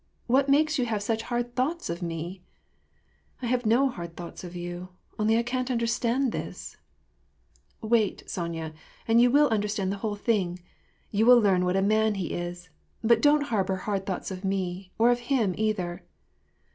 [0.25, 2.41] What makes you have such hard thoughts of me?""
[3.43, 4.89] I have no hard thoughts of you;
[5.19, 6.75] only I can't understand this
[7.81, 8.73] "—"Wait, Sonya,
[9.07, 10.57] and you will understand the whole thing.
[11.11, 12.69] You will learn what a man he is!
[13.03, 16.03] But don't harbor hard thoughts of me, or of him either."